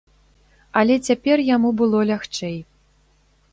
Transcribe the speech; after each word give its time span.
Але 0.81 0.95
цяпер 1.09 1.37
яму 1.55 1.69
было 1.83 1.99
лягчэй. 2.13 2.59